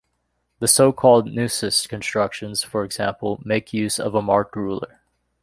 [0.57, 4.99] The so-called neusis constructions, for example, make use of a "marked" ruler.